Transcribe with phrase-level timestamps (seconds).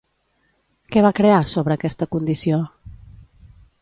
[0.95, 2.63] Què va crear, sobre aquesta condició?